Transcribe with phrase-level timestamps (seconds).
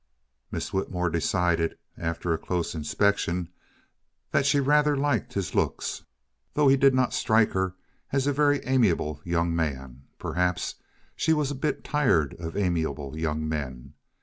[0.49, 3.49] Miss Whitmore decided, after a close inspection,
[4.31, 6.05] that she rather liked his looks,
[6.55, 7.75] though he did not strike her
[8.11, 10.05] as a very amiable young man.
[10.17, 10.73] Perhaps
[11.15, 13.93] she was a bit tired of amiable young men.